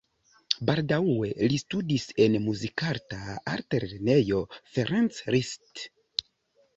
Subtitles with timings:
[0.67, 3.19] Baldaŭe li studis en Muzikarta
[3.57, 4.41] Altlernejo
[4.73, 5.85] Ferenc Liszt.